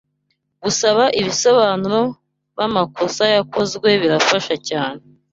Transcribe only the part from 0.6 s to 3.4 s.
Gusaba Ibisobanuro bamakosa